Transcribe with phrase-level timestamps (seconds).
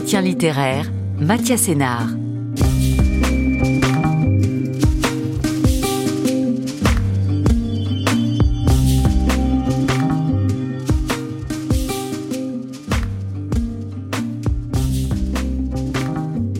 [0.00, 2.08] Entretien littéraire, Mathias Sénard.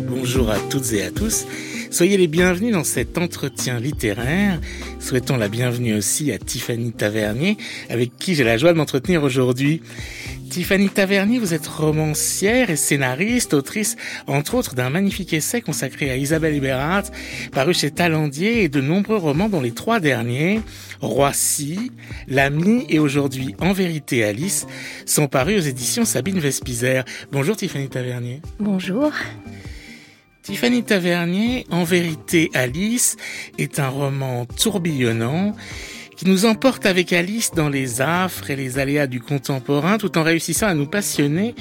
[0.07, 1.47] Bonjour à toutes et à tous.
[1.91, 4.61] Soyez les bienvenus dans cet entretien littéraire.
[4.99, 7.57] Souhaitons la bienvenue aussi à Tiffany Tavernier,
[7.89, 9.81] avec qui j'ai la joie de m'entretenir aujourd'hui.
[10.51, 13.97] Tiffany Tavernier, vous êtes romancière et scénariste, autrice,
[14.27, 17.13] entre autres, d'un magnifique essai consacré à Isabelle Eberhardt,
[17.53, 20.61] paru chez Talandier, et de nombreux romans dont les trois derniers,
[21.01, 21.93] Roissy,
[22.27, 24.67] L'Ami et aujourd'hui En vérité Alice,
[25.07, 27.05] sont parus aux éditions Sabine Vespizer.
[27.31, 28.43] Bonjour Tiffany Tavernier.
[28.59, 29.13] Bonjour.
[30.43, 33.17] Tiffany Tavernier, En vérité Alice,
[33.57, 35.55] est un roman tourbillonnant
[36.21, 40.23] qui nous emporte avec Alice dans les affres et les aléas du contemporain tout en
[40.23, 41.55] réussissant à nous passionner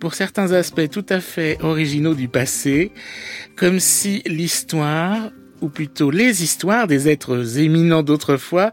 [0.00, 2.92] pour certains aspects tout à fait originaux du passé,
[3.56, 5.30] comme si l'histoire,
[5.62, 8.70] ou plutôt les histoires des êtres éminents d'autrefois,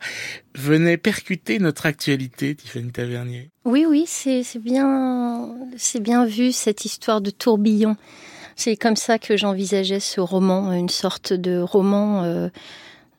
[0.55, 3.49] venaient percuter notre actualité, Tiffany Tavernier.
[3.63, 7.95] Oui, oui, c'est bien, c'est bien vu cette histoire de tourbillon.
[8.57, 12.49] C'est comme ça que j'envisageais ce roman, une sorte de roman euh,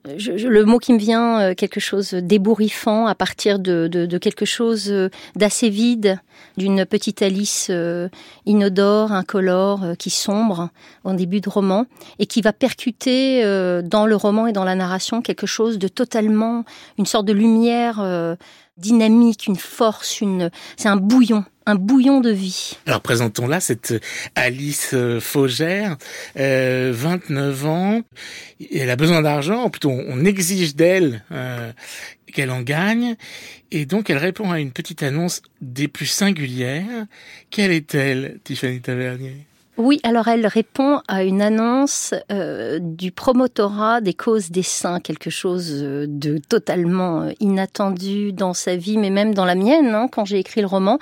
[0.05, 4.47] le mot qui me vient, euh, quelque chose d'ébouriffant à partir de, de, de quelque
[4.47, 6.19] chose euh, d'assez vide,
[6.57, 8.09] d'une petite Alice euh,
[8.47, 10.70] inodore, incolore, qui sombre
[11.05, 11.84] en début de roman,
[12.19, 13.42] et qui va percuter
[13.84, 16.64] dans le roman et dans la narration quelque chose de totalement,
[16.98, 18.37] une sorte de lumière
[18.81, 22.78] dynamique, une force, une, c'est un bouillon, un bouillon de vie.
[22.86, 23.95] Alors présentons là cette
[24.34, 25.97] Alice euh, Faugère,
[26.39, 28.01] euh, 29 ans.
[28.75, 31.73] Elle a besoin d'argent, plutôt on exige d'elle euh,
[32.33, 33.17] qu'elle en gagne,
[33.70, 37.06] et donc elle répond à une petite annonce des plus singulières.
[37.51, 39.47] Quelle est-elle, Tiffany Tavernier?
[39.81, 45.30] Oui, alors elle répond à une annonce euh, du promotorat des causes des saints, quelque
[45.30, 50.08] chose euh, de totalement euh, inattendu dans sa vie, mais même dans la mienne, hein,
[50.13, 50.98] quand j'ai écrit le roman.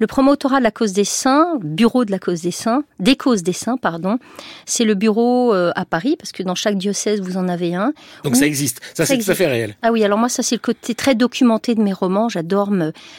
[0.00, 3.42] Le promotorat de la cause des saints, bureau de la cause des saints, des causes
[3.42, 4.18] des saints, pardon,
[4.66, 7.92] c'est le bureau à Paris, parce que dans chaque diocèse, vous en avez un.
[8.24, 9.76] Donc ça existe, ça, c'est tout à fait réel.
[9.82, 12.28] Ah oui, alors moi, ça c'est le côté très documenté de mes romans.
[12.28, 12.72] J'adore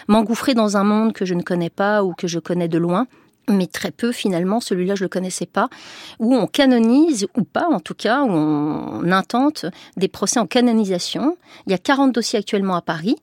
[0.10, 3.08] m'engouffrer dans un monde que je ne connais pas ou que je connais de loin
[3.50, 5.70] mais très peu finalement, celui-là je le connaissais pas,
[6.20, 9.66] où on canonise, ou pas en tout cas, où on intente
[9.98, 11.38] des procès en canonisation.
[11.68, 13.16] Il y a 40 dossiers actuellement à Paris.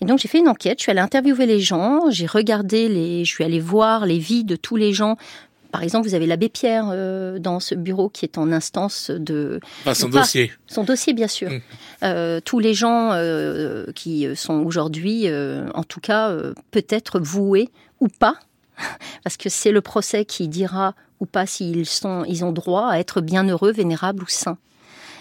[0.00, 3.24] Et donc j'ai fait une enquête, je suis allée interviewer les gens, j'ai regardé les,
[3.24, 5.16] je suis allée voir les vies de tous les gens
[5.70, 9.60] par exemple, vous avez l'abbé Pierre euh, dans ce bureau qui est en instance de...
[9.94, 10.52] son dossier.
[10.66, 11.50] Son dossier, bien sûr.
[11.50, 11.60] Mmh.
[12.02, 15.28] Euh, tous les gens euh, qui sont aujourd'hui,
[15.74, 16.34] en tout cas,
[16.70, 17.68] peut-être voués
[18.00, 18.36] ou pas
[19.24, 22.98] parce que c'est le procès qui dira ou pas s'ils sont, ils ont droit à
[22.98, 24.58] être bienheureux, vénérables ou saints.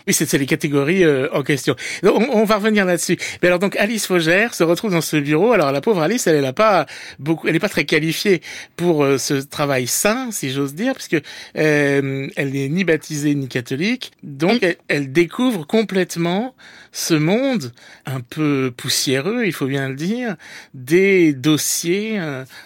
[0.09, 1.75] Oui, c'est les catégories euh, en question.
[2.01, 3.15] On, on, va revenir là-dessus.
[3.43, 5.51] Mais alors donc Alice Faugère se retrouve dans ce bureau.
[5.51, 6.87] Alors la pauvre Alice, elle, n'est pas
[7.19, 8.41] beaucoup, elle n'est pas très qualifiée
[8.75, 11.21] pour euh, ce travail sain, si j'ose dire, puisque
[11.57, 14.11] euh, elle n'est ni baptisée ni catholique.
[14.23, 16.55] Donc elle, elle, découvre complètement
[16.91, 17.71] ce monde
[18.07, 20.37] un peu poussiéreux, il faut bien le dire,
[20.73, 22.19] des dossiers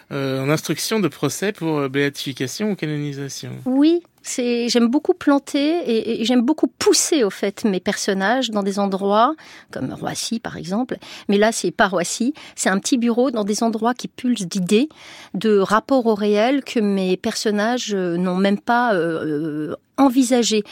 [0.10, 3.52] en instruction de procès pour béatification ou canonisation.
[3.66, 8.80] Oui, c'est j'aime beaucoup planter et, j'aime beaucoup pousser au fait mes personnages dans des
[8.80, 9.36] endroits
[9.72, 10.98] comme Roissy par exemple.
[11.30, 14.90] Mais là c'est pas Roissy, c'est un petit bureau dans des endroits qui pulsent d'idées,
[15.34, 20.64] de rapports au réel que mes personnages euh, n'ont même pas euh, euh, envisager.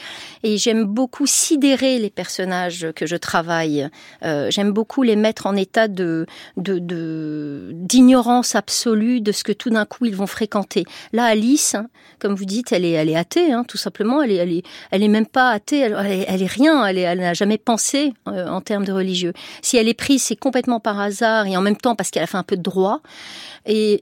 [0.43, 3.87] Et j'aime beaucoup sidérer les personnages que je travaille.
[4.23, 6.25] Euh, j'aime beaucoup les mettre en état de
[6.57, 10.85] d'ignorance absolue de ce que tout d'un coup ils vont fréquenter.
[11.13, 11.87] Là, Alice, hein,
[12.19, 14.21] comme vous dites, elle est elle est athée, hein, tout simplement.
[14.21, 15.79] Elle est elle est elle est même pas athée.
[15.79, 16.85] Elle, elle, est, rien.
[16.85, 19.33] Elle elle n'a jamais pensé euh, en termes de religieux.
[19.61, 22.27] Si elle est prise, c'est complètement par hasard et en même temps parce qu'elle a
[22.27, 23.01] fait un peu de droit.
[23.65, 24.01] Et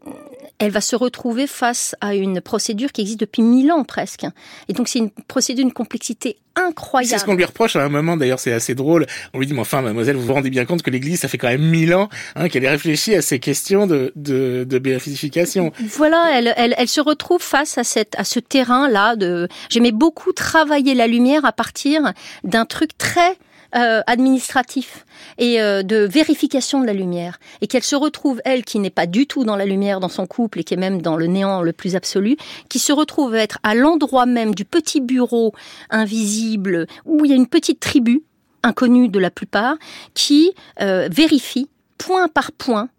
[0.59, 4.25] elle va se retrouver face à une procédure qui existe depuis mille ans presque.
[4.67, 7.09] Et donc c'est une procédure d'une complexité incroyable.
[7.09, 9.05] C'est ce qu'on lui reproche à un moment, d'ailleurs c'est assez drôle.
[9.33, 11.37] On lui dit, mais enfin mademoiselle, vous vous rendez bien compte que l'Église, ça fait
[11.37, 15.71] quand même mille ans hein, qu'elle ait réfléchi à ces questions de, de, de béatification.
[15.95, 19.15] Voilà, elle, elle, elle se retrouve face à, cette, à ce terrain-là.
[19.15, 19.47] de.
[19.69, 22.13] J'aimais beaucoup travailler la lumière à partir
[22.43, 23.37] d'un truc très
[23.75, 25.05] euh, administratif
[25.37, 29.05] et euh, de vérification de la lumière, et qu'elle se retrouve, elle, qui n'est pas
[29.05, 31.61] du tout dans la lumière dans son couple et qui est même dans le néant
[31.61, 32.35] le plus absolu,
[32.67, 35.53] qui se retrouve à être à l'endroit même du petit bureau
[35.91, 38.23] invisible où il y a une petite tribu,
[38.63, 39.75] inconnue de la plupart,
[40.15, 41.69] qui euh, vérifie
[41.99, 42.89] point par point,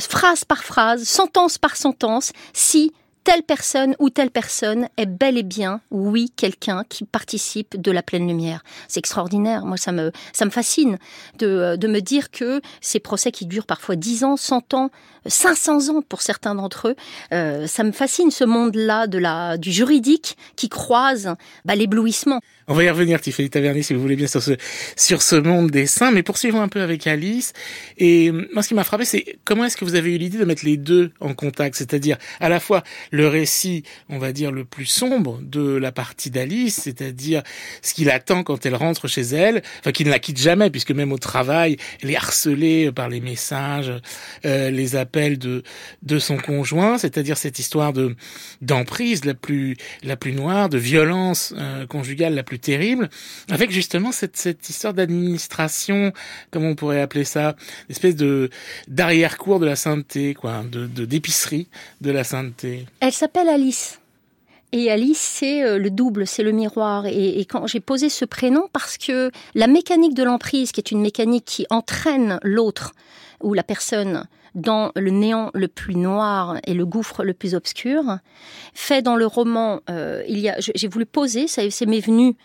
[0.00, 2.92] phrase par phrase, sentence par sentence, si
[3.24, 8.02] telle personne ou telle personne est bel et bien, oui, quelqu'un qui participe de la
[8.02, 8.62] pleine lumière.
[8.86, 9.64] C'est extraordinaire.
[9.64, 10.98] Moi, ça me, ça me fascine
[11.38, 14.90] de, de me dire que ces procès qui durent parfois 10 ans, 100 ans,
[15.26, 16.96] 500 ans pour certains d'entre eux,
[17.32, 21.34] euh, ça me fascine ce monde-là de la, du juridique qui croise
[21.64, 22.40] bah, l'éblouissement.
[22.66, 24.52] On va y revenir, Tiffany Tavernier, si vous voulez bien, sur ce,
[24.96, 26.12] sur ce monde des saints.
[26.12, 27.52] Mais poursuivons un peu avec Alice.
[27.98, 30.46] Et moi, ce qui m'a frappé, c'est comment est-ce que vous avez eu l'idée de
[30.46, 31.76] mettre les deux en contact?
[31.76, 36.30] C'est-à-dire, à la fois, le récit, on va dire, le plus sombre de la partie
[36.30, 37.42] d'Alice, c'est-à-dire
[37.82, 40.92] ce qu'il attend quand elle rentre chez elle, enfin, qu'il ne la quitte jamais, puisque
[40.92, 43.92] même au travail, elle est harcelée par les messages,
[44.46, 48.16] euh, les appels de, son conjoint, c'est-à-dire cette histoire de,
[48.60, 53.08] d'emprise la plus, la plus noire, de violence euh, conjugale la plus terrible,
[53.50, 56.12] avec justement cette, cette histoire d'administration,
[56.50, 57.56] comme on pourrait appeler ça,
[57.88, 58.50] espèce de
[58.88, 61.68] d'arrière-cour de la sainteté, quoi, de d'épicerie
[62.00, 62.86] de, la sainteté.
[63.00, 64.00] Elle s'appelle Alice.
[64.72, 67.06] Et Alice, c'est euh, le double, c'est le miroir.
[67.06, 71.00] Et quand j'ai posé ce prénom, parce que la mécanique de l'emprise, qui est une
[71.00, 72.92] mécanique qui entraîne l'autre
[73.40, 78.18] ou la personne dans le néant le plus noir et le gouffre le plus obscur.
[78.72, 82.36] Fait dans le roman, euh, il y a, j'ai voulu poser, ça m'est venu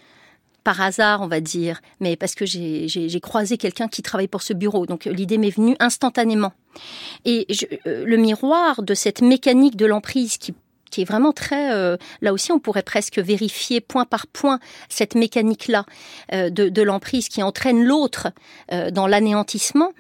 [0.64, 4.54] par hasard, on va dire, mais parce que j'ai croisé quelqu'un qui travaille pour ce
[4.54, 6.54] bureau, donc l'idée m'est venue instantanément.
[7.26, 7.48] Et
[7.88, 10.54] euh, le miroir de cette mécanique de l'emprise qui
[10.98, 11.72] est vraiment très...
[11.72, 14.60] Euh, là aussi, on pourrait presque vérifier point par point
[14.90, 15.86] cette mécanique-là
[16.32, 18.30] de l'emprise qui entraîne l'autre
[18.92, 19.92] dans l'anéantissement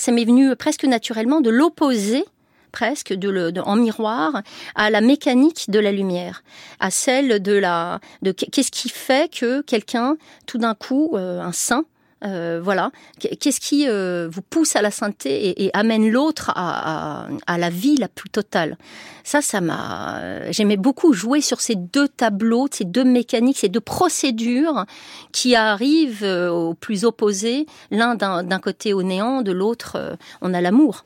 [0.00, 2.24] ça m'est venu presque naturellement de l'opposer
[2.72, 4.42] presque de en miroir
[4.74, 6.42] à la mécanique de la lumière,
[6.78, 10.16] à celle de la de qu'est-ce qui fait que quelqu'un
[10.46, 11.84] tout d'un coup euh, un saint
[12.24, 12.90] euh, voilà.
[13.18, 17.28] Qu'est-ce qui euh, vous pousse à la sainteté et, amène l'autre à,
[17.58, 18.76] la vie la plus totale?
[19.24, 20.50] Ça, ça m'a.
[20.50, 24.84] J'aimais beaucoup jouer sur ces deux tableaux, ces deux mécaniques, ces deux procédures
[25.32, 30.60] qui arrivent euh, au plus opposé, l'un d'un côté au néant, de l'autre on a
[30.60, 31.04] l'amour.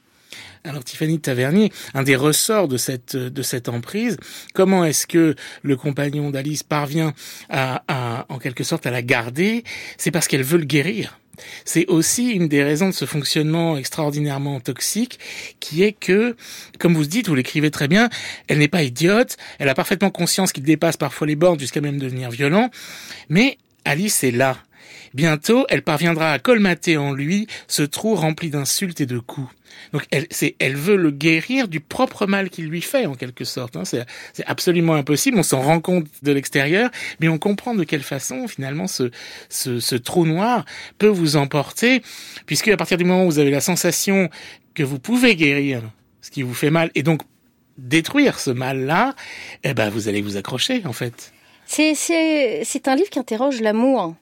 [0.67, 4.17] Alors Tiffany Tavernier, un des ressorts de cette de emprise,
[4.55, 7.13] comment est-ce que le compagnon d'Alice parvient
[7.51, 9.63] à, en quelque sorte à la garder?
[9.99, 11.19] C'est parce qu'elle veut le guérir.
[11.67, 15.19] C'est aussi une des raisons de ce fonctionnement extraordinairement toxique,
[15.61, 16.35] qui est que,
[16.79, 18.09] comme vous dites, vous l'écrivez très bien,
[18.49, 21.99] elle n'est pas idiote, elle a parfaitement conscience qu'il dépasse parfois les bornes jusqu'à même
[21.99, 22.71] devenir violent,
[23.29, 24.57] mais Alice est là.
[25.15, 29.49] Bientôt, elle parviendra à colmater en lui ce trou rempli d'insultes et de coups.
[29.93, 30.27] Donc elle,
[30.59, 33.77] elle veut le guérir du propre mal qu'il lui fait en quelque sorte.
[33.77, 33.85] Hein.
[33.85, 34.05] C'est,
[34.47, 35.39] absolument impossible.
[35.39, 36.91] On s'en rend compte de l'extérieur,
[37.21, 39.11] mais on comprend de quelle façon finalement ce,
[39.49, 40.65] ce, ce trou noir
[40.99, 42.03] peut vous emporter,
[42.47, 44.29] puisque à partir du moment où vous avez la sensation
[44.75, 45.83] que vous pouvez guérir
[46.23, 47.23] ce qui vous fait mal et donc
[47.79, 49.15] détruire ce mal-là,
[49.63, 51.33] eh ben vous allez vous accrocher en fait.
[51.67, 54.15] C'est un livre qui interroge l'amour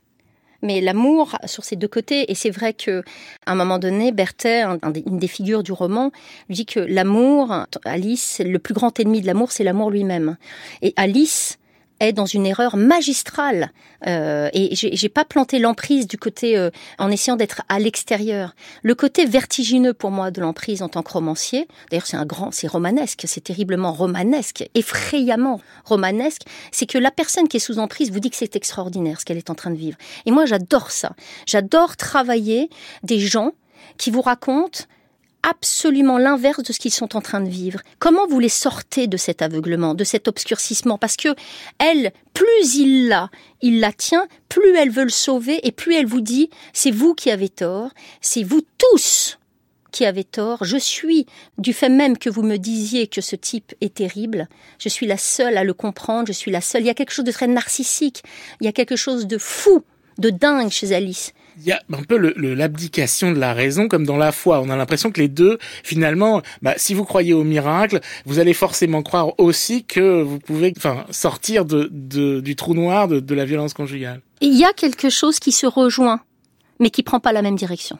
[0.62, 2.30] mais l'amour sur ses deux côtés.
[2.30, 3.02] Et c'est vrai que
[3.46, 4.64] à un moment donné, Berthet,
[5.06, 6.12] une des figures du roman,
[6.48, 10.36] dit que l'amour, Alice, le plus grand ennemi de l'amour, c'est l'amour lui-même.
[10.80, 11.58] Et Alice
[12.00, 13.70] est dans une erreur magistrale.
[14.06, 18.54] Euh, et j'ai pas planté l'emprise du côté euh, en essayant d'être à l'extérieur.
[18.82, 22.50] Le côté vertigineux pour moi de l'emprise en tant que romancier, d'ailleurs c'est un grand,
[22.50, 28.10] c'est romanesque, c'est terriblement romanesque, effrayamment romanesque, c'est que la personne qui est sous emprise
[28.10, 29.96] vous dit que c'est extraordinaire ce qu'elle est en train de vivre.
[30.26, 31.12] Et moi j'adore ça.
[31.46, 32.70] J'adore travailler
[33.05, 33.52] des gens
[33.98, 34.81] qui vous racontent
[35.43, 37.81] absolument l'inverse de ce qu'ils sont en train de vivre.
[37.99, 40.99] Comment vous les sortez de cet aveuglement, de cet obscurcissement?
[40.99, 41.34] Parce que
[41.79, 43.31] elle, plus il l'a,
[43.61, 47.15] il la tient, plus elle veut le sauver et plus elle vous dit c'est vous
[47.15, 49.39] qui avez tort, c'est vous tous
[49.91, 50.65] qui avez tort.
[50.65, 51.27] Je suis,
[51.58, 55.19] du fait même que vous me disiez que ce type est terrible, je suis la
[55.19, 56.82] seule à le comprendre, je suis la seule.
[56.82, 58.22] Il y a quelque chose de très narcissique,
[58.61, 59.84] il y a quelque chose de fou,
[60.19, 64.16] de dingue chez Alice il y a un peu l'abdication de la raison comme dans
[64.16, 64.60] la foi.
[64.60, 68.52] On a l'impression que les deux, finalement, bah, si vous croyez au miracle, vous allez
[68.52, 74.20] forcément croire aussi que vous pouvez enfin, sortir du trou noir de, la violence conjugale.
[74.40, 76.20] Il y a quelque chose qui se rejoint,
[76.81, 77.98] mais qui prend pas la même direction.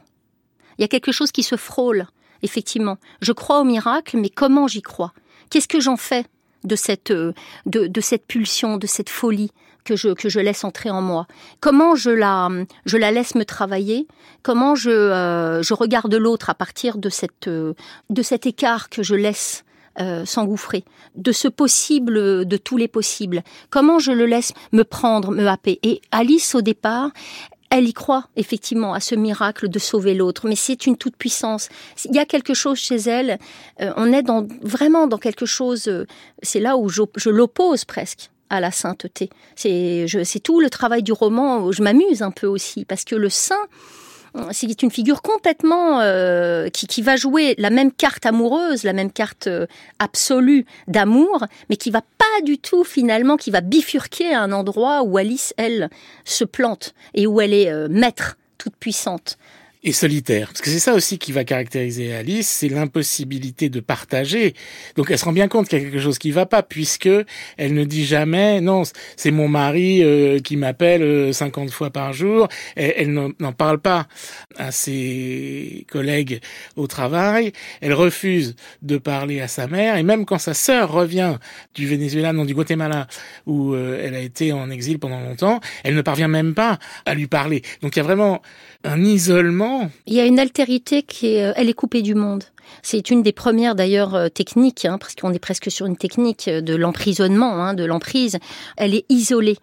[0.79, 2.07] Il y a quelque chose qui se frôle,
[2.43, 2.99] effectivement.
[3.21, 5.13] Je crois au miracle, mais comment j'y crois?
[5.51, 6.25] Qu'est-ce que j'en fais
[6.65, 7.33] de cette, euh,
[7.67, 9.53] de cette pulsion, de cette folie?
[9.85, 11.27] Que je, que je laisse entrer en moi
[11.61, 12.49] Comment je la,
[12.87, 14.07] je la laisse me travailler?
[14.43, 17.75] Comment je, euh, je regarde l'autre à partir de, cette, euh,
[18.11, 19.65] de cet écart que je laisse
[20.25, 20.87] s'engouffrer,
[21.17, 23.43] de ce possible, de tous les possibles.
[23.69, 25.81] Comment je le laisse me prendre, me happer?
[25.83, 27.11] Et Alice, au départ,
[27.73, 31.71] elle y croit effectivement à ce miracle de sauver l'autre, mais c'est une toute puissance.
[32.05, 33.39] Il y a quelque chose chez elle.
[33.81, 35.89] Euh, on est dans, vraiment dans quelque chose.
[35.89, 36.07] Euh,
[36.43, 39.31] c'est là où je, je l'oppose presque à la sainteté.
[39.57, 41.73] C'est tout le travail du roman.
[41.73, 43.67] Je m'amuse un peu aussi parce que le saint
[44.53, 49.13] c'est une figure complètement euh, qui, qui, va jouer la même carte amoureuse, la même
[49.13, 49.67] carte euh,
[49.99, 55.03] absolue d'amour, mais qui va pas du tout finalement, qui va bifurquer à un endroit
[55.03, 55.91] où Alice, elle,
[56.25, 59.37] se plante et où elle est euh, maître toute puissante
[59.85, 60.49] et solitaire.
[60.49, 64.55] Parce que c'est ça aussi qui va caractériser Alice, c'est l'impossibilité de partager.
[64.97, 67.09] Donc elle se rend bien compte qu'il y a quelque chose qui va pas, puisque
[67.57, 68.83] elle ne dit jamais non,
[69.17, 72.49] c'est mon mari euh, qui m'appelle 50 euh, fois par jour.
[72.77, 74.07] Elle, elle n'en parle pas
[74.57, 76.41] à ses collègues
[76.77, 77.53] au travail.
[77.81, 81.39] Elle refuse de parler à sa mère, et même quand sa sœur revient
[81.75, 83.09] du Venezuela, non du Guatemala,
[83.47, 87.15] où euh, elle a été en exil pendant longtemps, elle ne parvient même pas à
[87.15, 87.63] lui parler.
[87.83, 88.43] Donc il y a vraiment
[88.85, 89.91] un isolement.
[90.07, 92.45] Il y a une altérité qui est, euh, elle est coupée du monde.
[92.83, 96.49] C'est une des premières d'ailleurs euh, techniques, hein, parce qu'on est presque sur une technique
[96.49, 98.39] de l'emprisonnement, hein, de l'emprise.
[98.77, 99.59] Elle est isolée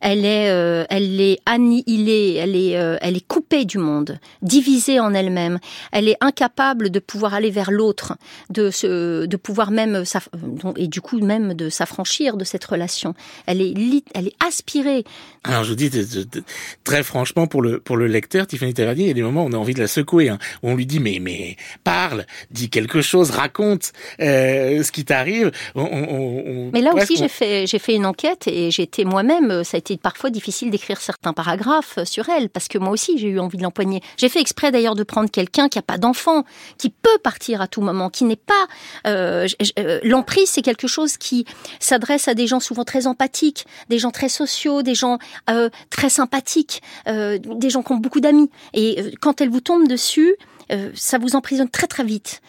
[0.00, 5.00] elle est, euh, elle est annihilée, elle est, euh, elle est coupée du monde, divisée
[5.00, 5.58] en elle-même.
[5.92, 8.16] Elle est incapable de pouvoir aller vers l'autre,
[8.50, 10.04] de se, de pouvoir même,
[10.76, 13.14] et du coup même de s'affranchir de cette relation.
[13.46, 13.74] Elle est,
[14.14, 15.04] elle est aspirée.
[15.44, 15.90] Alors je vous dis
[16.84, 19.48] très franchement pour le pour le lecteur, Tiffany Tavernier, il y a des moments où
[19.48, 22.68] on a envie de la secouer, hein, où on lui dit mais mais parle, dis
[22.68, 25.50] quelque chose, raconte euh, ce qui t'arrive.
[25.74, 29.96] mais là aussi j'ai fait j'ai fait une enquête et j'étais moi-même ça a été
[29.96, 33.62] parfois difficile d'écrire certains paragraphes sur elle, parce que moi aussi j'ai eu envie de
[33.62, 34.02] l'empoigner.
[34.16, 36.44] J'ai fait exprès d'ailleurs de prendre quelqu'un qui n'a pas d'enfant,
[36.76, 38.66] qui peut partir à tout moment, qui n'est pas...
[39.06, 39.46] Euh,
[39.78, 41.44] euh, l'emprise, c'est quelque chose qui
[41.78, 46.10] s'adresse à des gens souvent très empathiques, des gens très sociaux, des gens euh, très
[46.10, 48.50] sympathiques, des gens qui ont beaucoup d'amis.
[48.74, 50.36] Et quand elle vous tombe dessus,
[50.70, 52.42] euh, ça vous emprisonne très très vite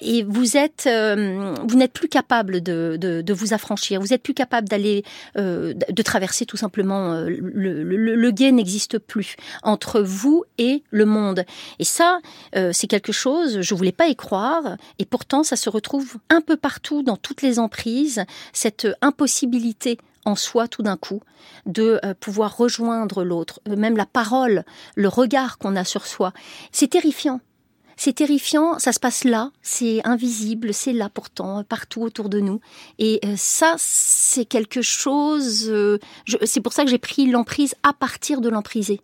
[0.00, 4.00] et vous êtes, euh, vous n'êtes plus capable de, de, de, vous affranchir.
[4.00, 5.04] Vous êtes plus capable d'aller,
[5.36, 7.14] euh, de traverser tout simplement.
[7.20, 11.44] le, le, le guet n'existe plus entre vous et le monde.
[11.78, 12.18] Et ça,
[12.72, 13.60] c'est quelque chose.
[13.60, 17.42] Je voulais pas y croire et pourtant ça se retrouve un peu partout dans toutes
[17.42, 18.24] les emprises.
[18.52, 21.22] Cette impossibilité en soi tout d'un coup,
[21.66, 26.32] de pouvoir rejoindre l'autre, même la parole, le regard qu'on a sur soi.
[26.70, 27.40] C'est terrifiant.
[28.00, 32.60] C'est terrifiant, ça se passe là, c'est invisible, c'est là pourtant, partout autour de nous.
[33.00, 35.68] Et euh, ça, c'est quelque chose...
[35.68, 35.98] Euh,
[36.44, 39.00] c'est pour ça que j'ai pris l'emprise à partir de l'emprisé.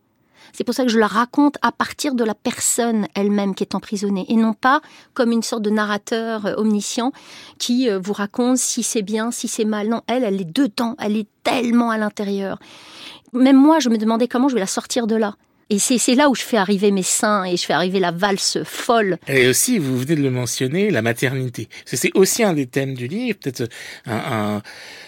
[0.52, 3.74] C'est pour ça que je la raconte à partir de la personne elle-même qui est
[3.74, 4.80] emprisonnée et non pas
[5.12, 7.10] comme une sorte de narrateur euh, omniscient
[7.58, 9.88] qui vous raconte si c'est bien, si c'est mal.
[9.88, 12.60] Non, elle, elle est dedans, elle est tellement à l'intérieur.
[13.32, 15.34] Même moi, je me demandais comment je vais la sortir de là.
[15.70, 18.58] Et c'est là où je fais arriver mes seins et je fais arriver la valse
[18.64, 19.18] folle.
[19.28, 21.68] Et aussi, vous venez de le mentionner, la maternité.
[21.86, 23.68] C'est aussi un des thèmes du livre, peut-être
[24.06, 24.62] un, un,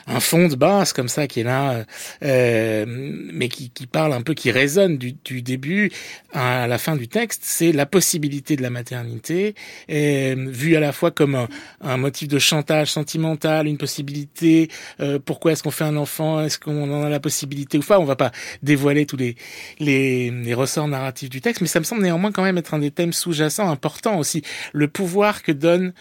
[0.07, 1.85] un, fond de base comme ça qui est là,
[2.23, 5.93] euh, mais qui, qui, parle un peu, qui résonne du, du, début
[6.33, 7.43] à la fin du texte.
[7.45, 9.55] C'est la possibilité de la maternité,
[9.91, 11.49] euh, vue à la fois comme un,
[11.83, 14.69] un, motif de chantage sentimental, une possibilité.
[15.01, 18.01] Euh, pourquoi est-ce qu'on fait un enfant Est-ce qu'on en a la possibilité ou pas
[18.01, 18.33] On va pas
[18.63, 19.37] dévoiler tous les
[19.79, 22.79] les les ressorts narratifs du texte, mais ça me semble néanmoins quand même être un
[22.79, 25.93] des thèmes sous-jacents importants aussi, le pouvoir que donne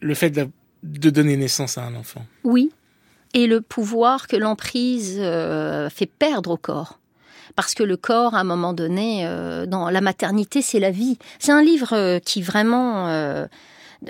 [0.00, 0.50] le fait de,
[0.82, 2.24] donner naissance à un enfant.
[2.44, 2.70] Oui,
[3.34, 6.98] et le pouvoir que l'emprise euh, fait perdre au corps.
[7.56, 11.18] Parce que le corps, à un moment donné, euh, dans la maternité, c'est la vie.
[11.38, 13.08] C'est un livre euh, qui vraiment...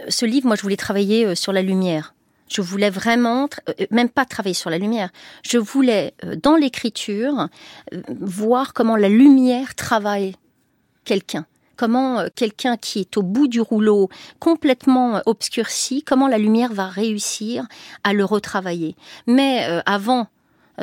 [0.08, 2.14] ce livre, moi, je voulais travailler sur la lumière.
[2.50, 5.10] Je voulais vraiment, euh, même pas travailler sur la lumière,
[5.42, 7.48] je voulais, euh, dans l'écriture,
[7.94, 10.34] euh, voir comment la lumière travaille
[11.04, 11.46] quelqu'un.
[11.76, 17.66] Comment quelqu'un qui est au bout du rouleau, complètement obscurci, comment la lumière va réussir
[18.04, 18.96] à le retravailler.
[19.26, 20.26] Mais avant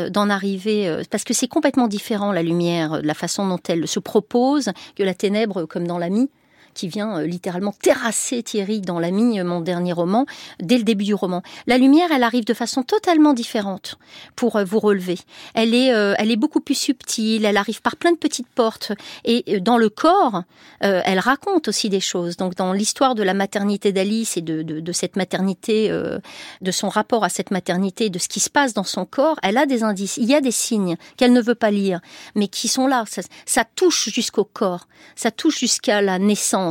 [0.09, 4.71] d'en arriver, parce que c'est complètement différent la lumière, la façon dont elle se propose,
[4.95, 6.31] que la ténèbre comme dans l'ami
[6.77, 10.25] qui vient euh, littéralement terrasser Thierry dans l'ami, mon dernier roman,
[10.61, 11.41] dès le début du roman.
[11.65, 13.97] La lumière, elle arrive de façon totalement différente
[14.35, 15.17] pour euh, vous relever.
[15.55, 18.91] Elle est, euh, elle est beaucoup plus subtile, elle arrive par plein de petites portes.
[19.25, 20.43] Et dans le corps,
[20.81, 22.37] elle raconte aussi des choses.
[22.37, 27.29] Donc dans l'histoire de la maternité d'Alice et de, cette maternité, de son rapport à
[27.29, 30.17] cette maternité, de ce qui se passe dans son corps, elle a des indices.
[30.17, 31.99] Il y a des signes qu'elle ne veut pas lire,
[32.35, 33.05] mais qui sont là.
[33.45, 36.66] ça touche jusqu'au corps, ça touche jusqu'à la naissance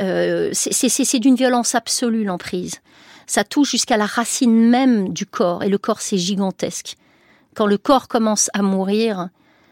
[0.00, 2.76] euh, c'est d'une violence absolue l'emprise.
[3.26, 6.96] Ça touche jusqu'à la racine même du corps, et le corps c'est gigantesque.
[7.54, 9.28] Quand le corps commence à mourir,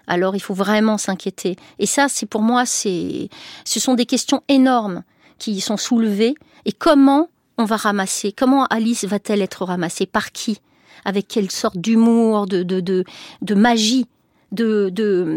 [0.06, 1.56] alors il faut vraiment s'inquiéter.
[1.78, 3.28] Et ça, c'est pour moi, ce
[3.64, 5.02] sont des questions énormes
[5.38, 6.34] qui sont soulevées.
[6.64, 7.28] Et comment
[7.58, 10.06] on va ramasser Comment Alice va-t-elle être ramassée?
[10.06, 10.60] Par qui?
[11.04, 14.06] Avec quelle sorte d'humour, de, de magie?
[14.52, 14.90] De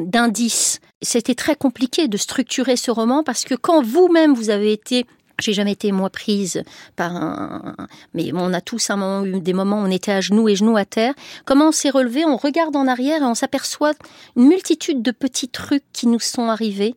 [0.06, 0.80] d'indices.
[1.02, 5.06] C'était très compliqué de structurer ce roman parce que quand vous-même vous avez été
[5.42, 6.64] j'ai jamais été moi prise
[6.96, 7.76] par un,
[8.14, 10.78] mais on a tous un moment, des moments où on était à genoux et genoux
[10.78, 11.14] à terre.
[11.46, 12.26] Comment on s'est relevé?
[12.26, 13.94] On regarde en arrière et on s'aperçoit
[14.36, 16.96] une multitude de petits trucs qui nous sont arrivés,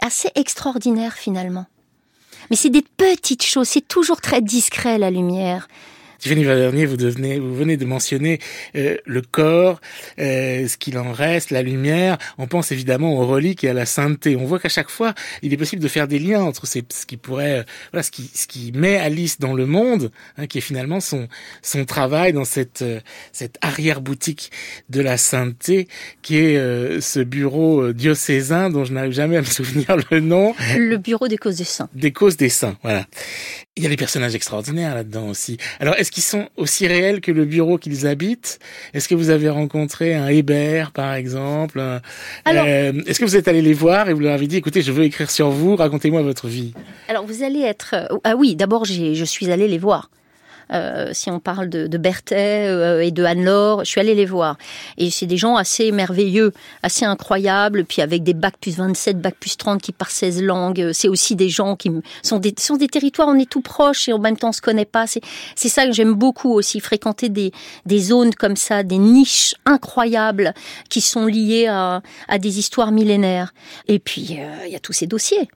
[0.00, 1.66] assez extraordinaires finalement.
[2.50, 5.68] Mais c'est des petites choses, c'est toujours très discret la lumière.
[6.18, 8.38] Tiffany Valvernier, vous, devenez, vous venez de mentionner
[8.74, 9.80] euh, le corps,
[10.18, 12.18] euh, ce qu'il en reste, la lumière.
[12.38, 14.36] On pense évidemment aux reliques et à la sainteté.
[14.36, 17.06] On voit qu'à chaque fois, il est possible de faire des liens entre ces, ce
[17.06, 20.58] qui pourrait, euh, voilà, ce qui, ce qui met Alice dans le monde, hein, qui
[20.58, 21.28] est finalement son,
[21.62, 22.84] son travail dans cette,
[23.32, 24.50] cette arrière-boutique
[24.88, 25.88] de la sainteté,
[26.22, 30.54] qui est ce bureau diocésain dont je n'arrive jamais à me souvenir le nom.
[30.76, 31.88] Le bureau des causes des saints.
[31.94, 33.06] Des causes des saints, voilà.
[33.78, 35.58] Il y a des personnages extraordinaires là-dedans aussi.
[35.80, 38.58] Alors, est-ce qu'ils sont aussi réels que le bureau qu'ils habitent?
[38.94, 41.78] Est-ce que vous avez rencontré un Hébert, par exemple?
[41.78, 42.00] Euh,
[42.46, 45.04] Est-ce que vous êtes allé les voir et vous leur avez dit, écoutez, je veux
[45.04, 46.72] écrire sur vous, racontez-moi votre vie?
[47.08, 47.94] Alors, vous allez être...
[47.94, 50.08] Euh, ah oui, d'abord, je suis allée les voir.
[50.72, 54.24] Euh, si on parle de, de Berthet euh, et de Anne-Laure, je suis allée les
[54.24, 54.56] voir.
[54.98, 59.36] Et c'est des gens assez merveilleux, assez incroyables, puis avec des bacs plus 27, bacs
[59.38, 60.90] plus 30 qui parlent 16 langues.
[60.92, 61.90] C'est aussi des gens qui
[62.22, 64.60] sont des, sont des territoires, on est tout proche et en même temps on se
[64.60, 65.06] connaît pas.
[65.06, 65.22] C'est,
[65.54, 67.52] c'est ça que j'aime beaucoup aussi, fréquenter des,
[67.84, 70.54] des zones comme ça, des niches incroyables
[70.88, 73.52] qui sont liées à, à des histoires millénaires.
[73.88, 75.48] Et puis, euh, il y a tous ces dossiers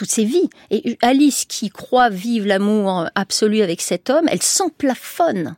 [0.00, 0.48] toutes ses vies.
[0.70, 5.56] Et Alice, qui croit vivre l'amour absolu avec cet homme, elle s'emplafonne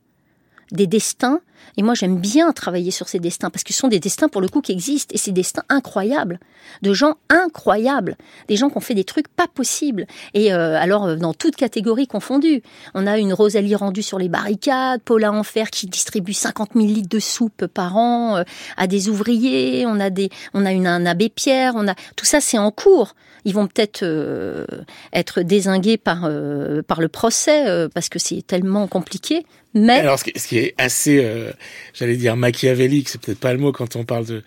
[0.73, 1.41] des destins.
[1.77, 4.41] Et moi, j'aime bien travailler sur ces destins parce que ce sont des destins pour
[4.41, 5.13] le coup qui existent.
[5.15, 6.39] Et ces destins incroyables,
[6.83, 8.17] de gens incroyables,
[8.49, 10.07] des gens qui ont fait des trucs pas possibles.
[10.35, 12.63] Et euh, alors, euh, dans toutes catégories confondues,
[12.95, 17.09] on a une Rosalie rendue sur les barricades, Paula Enfer qui distribue 50 000 litres
[17.09, 18.43] de soupe par an euh,
[18.77, 22.25] à des ouvriers, on a des, on a une, un abbé Pierre, on a tout
[22.25, 23.15] ça, c'est en cours.
[23.45, 24.05] Ils vont peut-être
[25.13, 26.31] être désingués par
[26.87, 29.45] par le procès parce que c'est tellement compliqué.
[29.75, 31.52] Mais alors, ce qui, est assez,
[31.95, 34.43] j'allais dire machiavélique, c'est peut-être pas le mot quand on parle de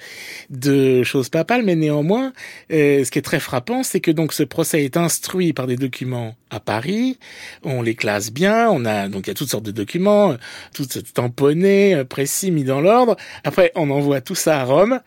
[0.49, 2.33] de choses papales, mais néanmoins,
[2.69, 6.35] ce qui est très frappant, c'est que donc ce procès est instruit par des documents
[6.49, 7.17] à Paris.
[7.63, 8.69] On les classe bien.
[8.69, 10.35] On a donc il y a toutes sortes de documents,
[10.73, 13.15] tout tamponné, précis, mis dans l'ordre.
[13.43, 14.99] Après, on envoie tout ça à Rome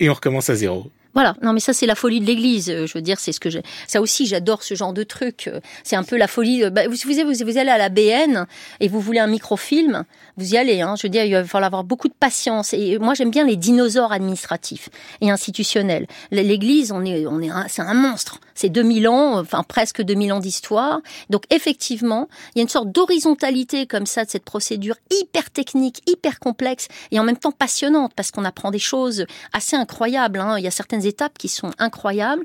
[0.00, 0.90] et on recommence à zéro.
[1.16, 2.68] Voilà, non mais ça c'est la folie de l'Église.
[2.68, 3.62] Euh, je veux dire, c'est ce que j'ai.
[3.86, 5.48] Ça aussi, j'adore ce genre de truc.
[5.48, 6.68] Euh, c'est un peu la folie.
[6.68, 8.46] Bah, vous, vous, vous, allez à la BN
[8.80, 10.04] et vous voulez un microfilm,
[10.36, 10.82] vous y allez.
[10.82, 10.94] Hein.
[10.98, 12.74] Je veux dire, il va falloir avoir beaucoup de patience.
[12.74, 14.90] Et moi, j'aime bien les dinosaures administratifs
[15.22, 16.06] et institutionnels.
[16.32, 18.38] L'Église, on est, on est, c'est un monstre.
[18.54, 21.00] C'est 2000 ans, enfin presque 2000 ans d'histoire.
[21.30, 26.02] Donc effectivement, il y a une sorte d'horizontalité comme ça de cette procédure hyper technique,
[26.06, 30.40] hyper complexe et en même temps passionnante parce qu'on apprend des choses assez incroyables.
[30.40, 30.58] Hein.
[30.58, 32.44] Il y a certaines étapes qui sont incroyables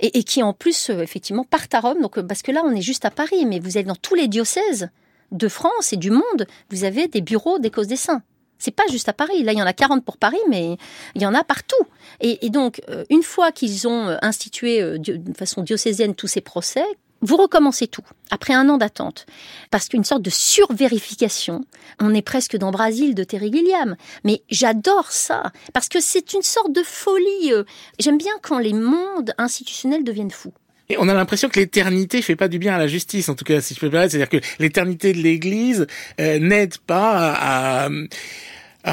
[0.00, 2.00] et, qui en plus euh, effectivement partent à Rome.
[2.00, 4.14] Donc euh, parce que là on est juste à Paris, mais vous êtes dans tous
[4.14, 4.88] les diocèses
[5.32, 8.22] de France et du monde, vous avez des bureaux des causes des saints.
[8.58, 9.44] C'est pas juste à Paris.
[9.44, 10.76] Là, il y en a 40 pour Paris, mais
[11.14, 11.76] il y en a partout.
[12.20, 16.84] Et, donc, euh, une fois qu'ils ont institué de façon diocésaine tous ces procès,
[17.20, 19.26] vous recommencez tout, après un an d'attente,
[19.70, 21.64] parce qu'une sorte de survérification,
[22.00, 26.42] on est presque dans Brasil de Terry Gilliam, mais j'adore ça, parce que c'est une
[26.42, 27.52] sorte de folie.
[27.52, 27.64] Euh,
[27.98, 30.52] j'aime bien quand les mondes institutionnels deviennent fous.
[30.90, 33.44] Et on a l'impression que l'éternité fait pas du bien à la justice, en tout
[33.44, 34.12] cas, si je peux permettre.
[34.12, 35.86] C'est-à-dire que l'éternité de l'Église
[36.18, 37.88] euh, n'aide pas à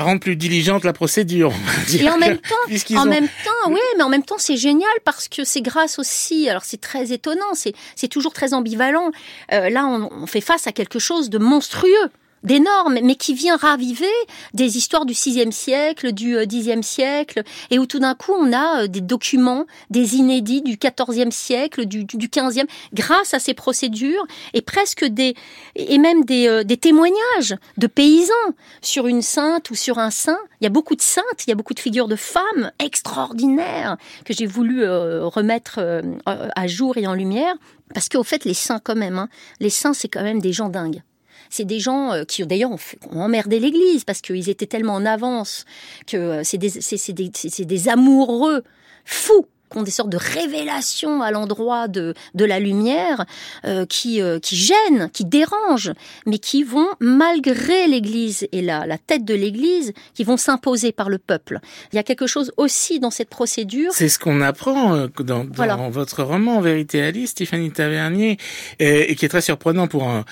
[0.04, 1.54] rendre plus diligente la procédure.
[1.94, 5.28] Et en même temps, en même temps, oui, mais en même temps, c'est génial parce
[5.28, 6.50] que c'est grâce aussi.
[6.50, 9.12] Alors c'est très étonnant, c'est c'est toujours très ambivalent.
[9.54, 12.10] Euh, là, on, on fait face à quelque chose de monstrueux
[12.46, 14.06] d'énormes, mais qui vient raviver
[14.54, 18.54] des histoires du 6e siècle, du 10e euh, siècle, et où tout d'un coup on
[18.54, 23.54] a euh, des documents, des inédits du 14e siècle, du, du 15e, grâce à ces
[23.54, 25.36] procédures, et presque des,
[25.76, 28.34] et même des, euh, des témoignages de paysans
[28.82, 30.40] sur une sainte ou sur un saint.
[30.62, 33.98] Il y a beaucoup de saintes, il y a beaucoup de figures de femmes extraordinaires
[34.24, 35.80] que j'ai voulu remettre
[36.26, 37.56] à jour et en lumière.
[37.94, 39.30] Parce qu'au fait, les saints quand même, hein,
[39.60, 41.02] les saints, c'est quand même des gens dingues
[41.50, 42.80] c'est des gens euh, qui d'ailleurs ont,
[43.20, 45.66] emmerdé l'Église parce qu'ils étaient tellement en avance
[46.08, 46.72] que euh, c'est des,
[47.14, 48.64] des, des amoureux
[49.06, 53.26] fous ont des sortes de révélations à l'endroit de, de la lumière,
[53.66, 55.94] euh, qui, euh, qui gênent, qui dérangent,
[56.26, 61.10] mais qui vont, malgré l'Église et la, la tête de l'Église, qui vont s'imposer par
[61.10, 61.60] le peuple.
[61.92, 63.92] Il y a quelque chose aussi dans cette procédure.
[63.94, 68.38] C'est ce qu'on apprend euh, dans, dans votre roman, en vérité Alice, Stéphanie Tavernier,
[68.80, 70.26] et, et, qui est très surprenant pour un,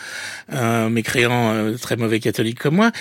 [0.50, 2.92] un mécréant très mauvais catholique comme moi,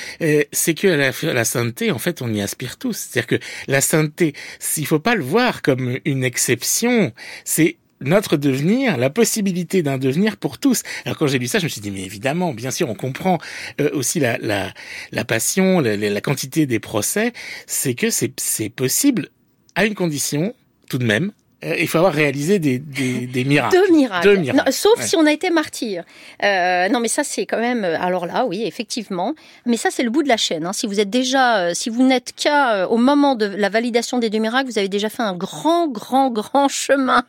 [0.52, 2.96] c'est que la, la sainteté, en fait, on y aspire tous.
[2.96, 4.34] C'est-à-dire que la sainteté,
[4.76, 7.12] il faut pas le voir comme une exception,
[7.44, 10.82] c'est notre devenir, la possibilité d'un devenir pour tous.
[11.04, 13.36] Alors quand j'ai lu ça, je me suis dit mais évidemment, bien sûr, on comprend
[13.80, 14.72] euh, aussi la, la,
[15.12, 17.34] la passion, la, la, quantité des procès,
[17.66, 19.28] c'est que c'est possible
[19.74, 20.54] à une condition
[20.88, 21.32] tout de même,
[21.64, 23.76] il faut avoir réalisé des, des, des miracles.
[23.76, 24.28] Deux miracles.
[24.28, 24.64] Deux miracles.
[24.66, 26.04] Non, sauf si on a été martyr.
[26.42, 27.84] Euh, non, mais ça c'est quand même.
[27.84, 29.34] Euh, alors là, oui, effectivement.
[29.66, 30.66] Mais ça c'est le bout de la chaîne.
[30.66, 30.72] Hein.
[30.72, 34.28] Si vous êtes déjà, euh, si vous n'êtes qu'à au moment de la validation des
[34.28, 37.22] deux miracles, vous avez déjà fait un grand, grand, grand chemin.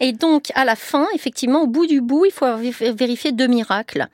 [0.00, 2.46] Et donc à la fin, effectivement, au bout du bout, il faut
[2.80, 4.08] vérifier deux miracles.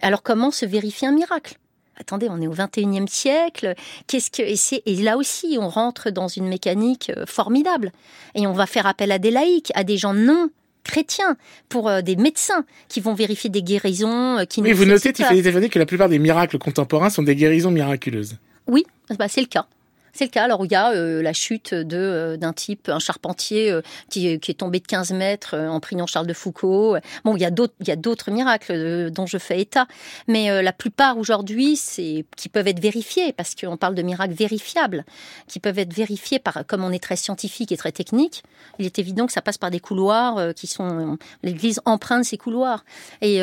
[0.00, 1.56] Alors comment se vérifie un miracle?
[2.02, 3.74] Attendez, on est au 21e siècle,
[4.06, 7.92] qu'est-ce que et, et là aussi on rentre dans une mécanique euh, formidable
[8.34, 10.50] et on va faire appel à des laïcs, à des gens non
[10.84, 11.36] chrétiens,
[11.68, 15.68] pour euh, des médecins qui vont vérifier des guérisons euh, qui Oui, vous notez, Tiffany
[15.70, 18.36] que la plupart des miracles contemporains sont des guérisons miraculeuses.
[18.66, 18.84] Oui,
[19.16, 19.66] bah, c'est le cas.
[20.12, 20.44] C'est le cas.
[20.44, 24.38] Alors, il y a euh, la chute de euh, d'un type, un charpentier euh, qui,
[24.40, 26.96] qui, est tombé de 15 mètres en priant Charles de Foucault.
[27.24, 29.86] Bon, il y a d'autres, il y a d'autres miracles dont je fais état.
[30.28, 35.04] Mais la plupart aujourd'hui, c'est qui peuvent être vérifiés parce qu'on parle de miracles vérifiables,
[35.48, 38.42] qui peuvent être vérifiés par, comme on est très scientifique et très technique,
[38.78, 42.84] il est évident que ça passe par des couloirs qui sont, l'Église emprunte ces couloirs.
[43.20, 43.42] Et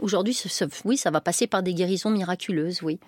[0.00, 0.38] aujourd'hui,
[0.84, 2.98] oui, ça va passer par des guérisons miraculeuses, oui.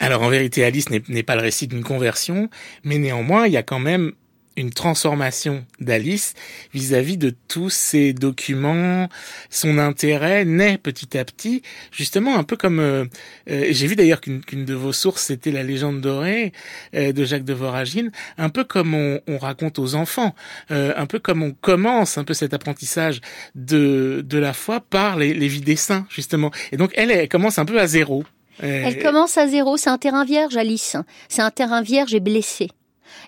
[0.00, 2.48] Alors en vérité, Alice n'est pas le récit d'une conversion,
[2.84, 4.12] mais néanmoins, il y a quand même
[4.56, 6.34] une transformation d'Alice
[6.74, 9.08] vis-à-vis de tous ces documents.
[9.50, 12.80] Son intérêt naît petit à petit, justement un peu comme...
[12.80, 13.04] Euh,
[13.48, 16.52] euh, j'ai vu d'ailleurs qu'une de vos sources, c'était la légende dorée
[16.94, 20.34] euh, de Jacques de Voragine, un peu comme on, on raconte aux enfants,
[20.70, 23.20] un peu comme on commence un peu cet apprentissage
[23.54, 26.50] de, de la foi par les, les vies des saints, justement.
[26.72, 28.24] Et donc elle, elle commence un peu à zéro.
[28.60, 30.96] Elle commence à zéro, c'est un terrain vierge, Alice.
[31.28, 32.68] C'est un terrain vierge et blessé.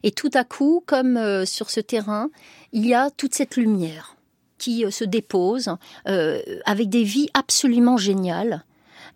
[0.03, 2.31] Et tout à coup, comme euh, sur ce terrain,
[2.73, 4.17] il y a toute cette lumière
[4.59, 5.77] qui euh, se dépose
[6.09, 8.65] euh, avec des vies absolument géniales.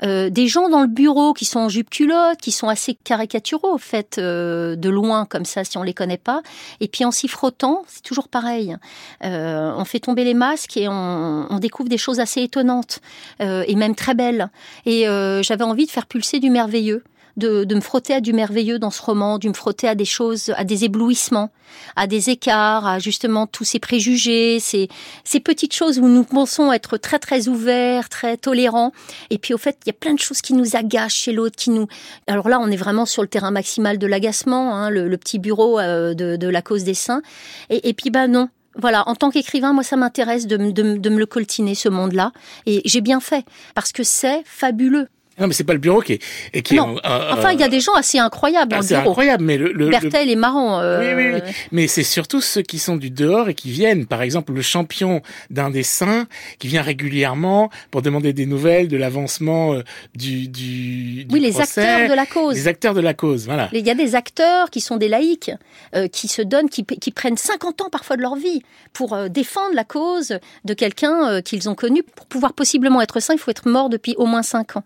[0.02, 3.74] Euh, des gens dans le bureau qui sont en jupe culotte, qui sont assez caricaturaux,
[3.74, 6.42] au fait, euh, de loin comme ça, si on les connaît pas.
[6.80, 8.76] Et puis en s'y frottant, c'est toujours pareil.
[9.24, 13.00] Euh, on fait tomber les masques et on, on découvre des choses assez étonnantes
[13.40, 14.50] et même très belles.
[14.86, 15.04] Et
[15.42, 17.02] j'avais envie de faire pulser du merveilleux
[17.36, 20.04] de, de, me frotter à du merveilleux dans ce roman, de me frotter à des
[20.04, 21.50] choses, à des éblouissements,
[21.96, 24.88] à des écarts, à justement tous ces préjugés, ces,
[25.24, 28.92] ces petites choses où nous pensons être très très ouverts, très tolérants.
[29.30, 31.56] Et puis au fait, il y a plein de choses qui nous agacent chez l'autre,
[31.56, 31.86] qui nous.
[32.26, 35.38] Alors là, on est vraiment sur le terrain maximal de l'agacement, hein, le, le, petit
[35.38, 37.22] bureau euh, de, de, la cause des saints.
[37.70, 41.10] Et, et puis ben non, voilà, en tant qu'écrivain, moi, ça m'intéresse de, de, de,
[41.10, 42.32] me le coltiner, ce monde-là.
[42.66, 43.44] Et j'ai bien fait,
[43.74, 45.08] parce que c'est fabuleux.
[45.38, 46.14] Non, mais c'est pas le bureau qui
[46.52, 46.62] est.
[46.62, 46.96] Qui non.
[47.04, 48.82] Euh, enfin, il y a des gens assez incroyables bureau.
[48.82, 49.72] C'est incroyable, mais le.
[49.72, 50.80] le Bertel est marrant.
[50.80, 51.00] Euh...
[51.00, 51.52] Oui, oui, oui.
[51.72, 54.06] Mais c'est surtout ceux qui sont du dehors et qui viennent.
[54.06, 56.26] Par exemple, le champion d'un dessin
[56.58, 59.82] qui vient régulièrement pour demander des nouvelles de l'avancement euh,
[60.14, 61.34] du, du, du.
[61.34, 62.54] Oui, les acteurs de la cause.
[62.54, 63.68] Les acteurs de la cause, voilà.
[63.72, 65.50] Il y a des acteurs qui sont des laïcs,
[65.94, 69.28] euh, qui se donnent, qui, qui prennent 50 ans parfois de leur vie pour euh,
[69.28, 72.02] défendre la cause de quelqu'un euh, qu'ils ont connu.
[72.02, 74.84] Pour pouvoir possiblement être saint, il faut être mort depuis au moins 5 ans.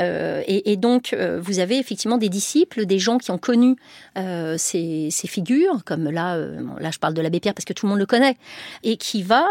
[0.00, 3.76] Euh, et, donc, euh, vous avez effectivement des disciples, des gens qui ont connu
[4.18, 7.90] euh, ces, figures, comme là, là, je parle de l'abbé Pierre parce que tout le
[7.90, 8.36] monde le connaît,
[8.82, 9.46] et qui va,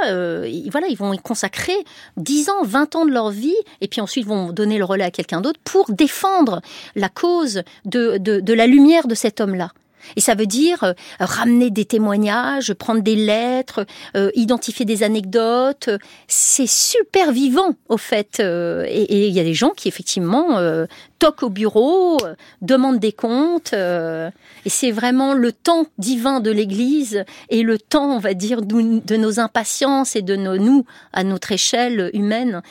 [0.71, 1.75] voilà, ils vont y consacrer
[2.17, 5.12] 10 ans, 20 ans de leur vie, et puis ensuite vont donner le relais à
[5.12, 6.62] quelqu'un d'autre pour défendre
[6.95, 9.71] la cause de, de la lumière de cet homme-là.
[10.16, 13.86] Et ça veut dire euh, ramener des témoignages, prendre des lettres,
[14.16, 15.89] euh, identifier des anecdotes.
[16.28, 18.39] C'est super vivant, au fait.
[18.39, 20.86] Euh, et il y a des gens qui, effectivement, euh,
[21.20, 22.18] toquent au bureau,
[22.62, 23.74] demandent des comptes.
[23.74, 29.16] et c'est vraiment le temps divin de l'Église et le temps, on va dire, de
[29.16, 32.62] nos impatiences et de nos, nous, à notre échelle humaine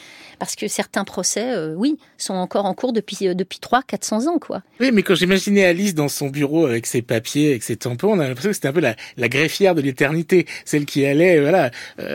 [0.43, 4.27] parce que certains procès, euh, oui, sont encore en cours depuis euh, depuis trois, 400
[4.27, 4.65] ans, quoi.
[4.81, 8.19] Oui, mais quand j'imaginais Alice dans son bureau avec ses papiers, avec ses tampons, on
[8.19, 11.71] a l'impression que c'était un peu la, la greffière de l'éternité, celle qui allait, voilà,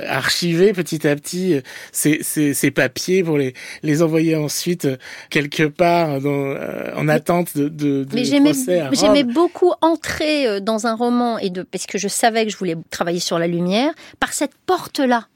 [0.10, 1.62] archiver petit à petit
[1.94, 4.90] ces, papiers pour les les envoyer ensuite
[5.30, 6.54] quelque part dans,
[6.98, 11.86] en attente de, de, de mais j'aimais beaucoup entrer dans un roman et de parce
[11.86, 15.30] que je savais que je voulais travailler sur la lumière par cette porte là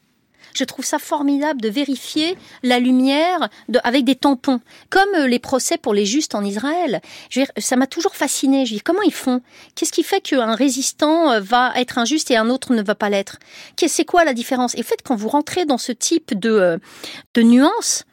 [0.54, 3.50] je trouve ça formidable de vérifier la lumière
[3.84, 7.02] avec des tampons, comme euh, les procès pour les justes en Israël.
[7.58, 8.66] ça m'a toujours fasciné.
[8.66, 9.42] Je dis comment ils font?
[9.76, 13.10] Qu'est-ce qui fait qu'un résistant euh, va être injuste et un autre ne va pas
[13.10, 13.40] l'être?
[13.88, 14.76] C'est quoi la différence?
[14.76, 16.78] Et en fait, quand vous rentrez dans ce type de, euh,
[17.34, 18.06] de nuances,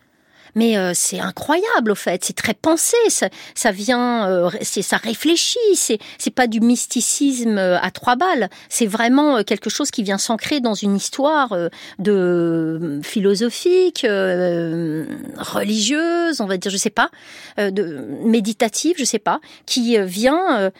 [0.55, 4.97] mais euh, c'est incroyable au fait, c'est très pensé, ça, ça vient, euh, c'est ça
[4.97, 10.03] réfléchit, c'est c'est pas du mysticisme euh, à trois balles, c'est vraiment quelque chose qui
[10.03, 11.57] vient s'ancrer dans une histoire
[11.99, 14.07] de philosophique,
[15.39, 17.11] religieuse, on va dire, je sais pas,
[17.57, 20.71] de méditative, je sais pas, qui vient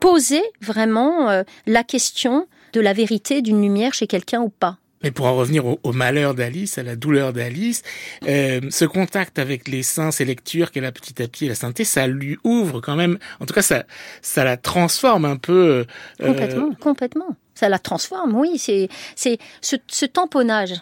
[0.00, 4.78] poser vraiment la question de la vérité d'une lumière chez quelqu'un ou pas.
[5.02, 7.82] Mais pour en revenir au, malheur d'Alice, à la douleur d'Alice,
[8.26, 11.84] euh, ce contact avec les saints, ces lectures qu'elle a petit à petit, la sainteté,
[11.84, 13.18] ça lui ouvre quand même.
[13.40, 13.84] En tout cas, ça,
[14.22, 15.86] ça la transforme un peu.
[16.22, 17.36] Euh, complètement, complètement.
[17.54, 18.58] Ça la transforme, oui.
[18.58, 20.74] C'est, c'est ce, ce tamponnage.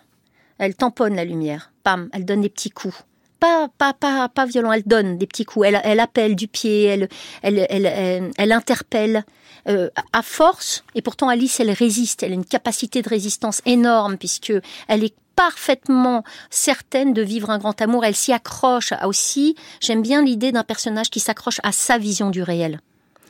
[0.59, 1.73] Elle tamponne la lumière.
[1.83, 3.05] Pam, elle donne des petits coups
[3.41, 6.85] pas, pas, pas, pas violent, elle donne des petits coups, elle, elle appelle du pied,
[6.85, 7.09] elle,
[7.43, 9.25] elle, elle, elle, interpelle
[9.69, 14.17] euh, à force, et pourtant Alice, elle résiste, elle a une capacité de résistance énorme,
[14.17, 14.53] puisque
[14.89, 20.23] elle est parfaitement certaine de vivre un grand amour, elle s'y accroche aussi, j'aime bien
[20.23, 22.81] l'idée d'un personnage qui s'accroche à sa vision du réel.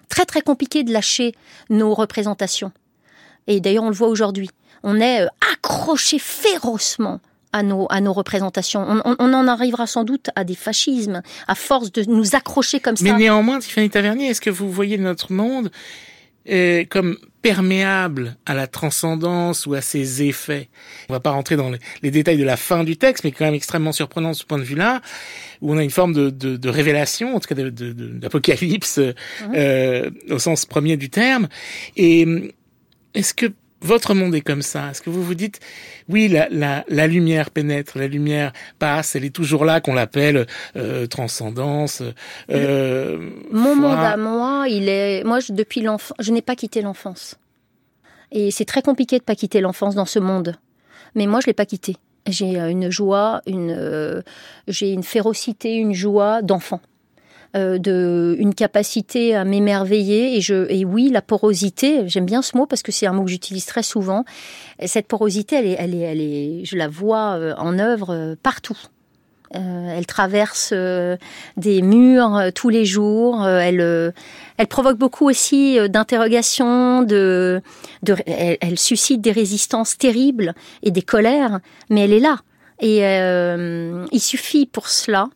[0.09, 1.35] Très très compliqué de lâcher
[1.69, 2.71] nos représentations.
[3.49, 4.51] Et d'ailleurs, on le voit aujourd'hui.
[4.83, 7.21] On est euh, accroché férocement
[7.57, 8.87] à nos, à nos représentations.
[9.05, 13.05] On, en arrivera sans doute à des fascismes, à force de nous accrocher comme ça.
[13.05, 15.71] Mais néanmoins, Tiffany Tavernier, est-ce que vous voyez notre monde
[16.51, 20.69] euh, comme perméable à la transcendance ou à ses effets?
[21.09, 21.71] On va pas rentrer dans
[22.03, 24.59] les, détails de la fin du texte, mais quand même extrêmement surprenant de ce point
[24.59, 25.01] de vue-là,
[25.62, 29.14] où on a une forme de, de, de révélation, en tout cas d'apocalypse de,
[29.47, 29.53] mmh.
[29.57, 31.49] euh, au sens premier du terme.
[31.97, 32.53] Et
[33.14, 33.47] est-ce que
[33.83, 35.61] votre monde est comme ça Est-ce que vous vous dites,
[36.09, 40.47] oui, la, la, la, lumière pénètre, la lumière passe, elle est toujours là, qu'on l'appelle
[40.77, 42.03] euh, transcendance.
[42.51, 46.81] Euh, Mon monde à moi, il est, moi, je, depuis l'enfant, je n'ai pas quitté
[46.81, 47.37] l'enfance.
[48.33, 50.57] Et c'est très compliqué de pas quitter l'enfance dans ce monde.
[51.15, 51.97] Mais moi, je l'ai pas quitté.
[52.27, 54.23] J'ai une joie, une, euh,
[54.67, 56.81] j'ai une férocité, une joie d'enfant.
[57.54, 62.56] Euh, de une capacité à m'émerveiller et je et oui la porosité j'aime bien ce
[62.56, 64.24] mot parce que c'est un mot que j'utilise très souvent
[64.85, 68.35] cette porosité elle est elle est elle est je la vois euh, en œuvre euh,
[68.42, 68.76] partout
[69.52, 70.74] elle traverse
[71.56, 73.46] des murs tous les jours.
[73.46, 74.12] elle,
[74.59, 77.02] elle provoque beaucoup aussi d'interrogations.
[77.02, 77.62] De,
[78.26, 82.40] elle, suscite des résistances terribles et des colères, mais elle est là.
[82.80, 85.28] Et il suffit pour cela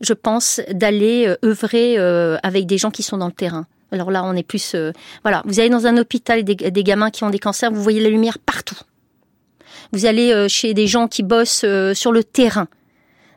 [0.00, 3.66] je pense, d'aller euh, œuvrer euh, avec des gens qui sont dans le terrain.
[3.90, 4.74] Alors là, on est plus...
[4.74, 7.82] Euh, voilà, vous allez dans un hôpital des, des gamins qui ont des cancers, vous
[7.82, 8.78] voyez la lumière partout.
[9.92, 12.68] Vous allez chez des gens qui bossent sur le terrain.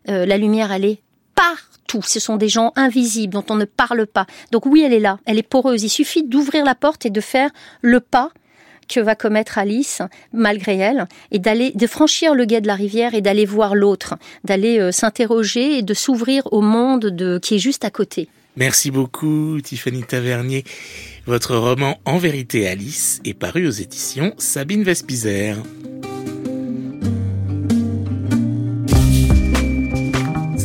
[0.05, 1.01] la lumière, elle est
[1.33, 2.01] partout.
[2.05, 4.25] Ce sont des gens invisibles dont on ne parle pas.
[4.51, 5.81] Donc oui, elle est là, elle est poreuse.
[5.83, 8.31] Il suffit d'ouvrir la porte et de faire le pas
[8.91, 10.01] que va commettre Alice
[10.33, 14.15] malgré elle et d'aller de franchir le guet de la rivière et d'aller voir l'autre,
[14.43, 18.27] d'aller euh, s'interroger et de s'ouvrir au monde de qui est juste à côté.
[18.57, 20.65] Merci beaucoup Tiffany Tavernier.
[21.25, 25.55] Votre roman En vérité Alice est paru aux éditions Sabine Vespizer.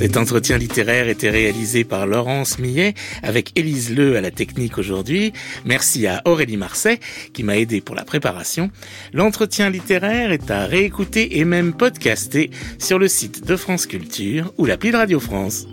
[0.06, 5.32] Cet entretien littéraire était réalisé par Laurence Millet avec Élise Leu à la technique aujourd'hui.
[5.64, 7.00] Merci à Aurélie Marseille
[7.32, 8.70] qui m'a aidé pour la préparation.
[9.12, 14.64] L'entretien littéraire est à réécouter et même podcaster sur le site de France Culture ou
[14.64, 15.66] l'appli de Radio France.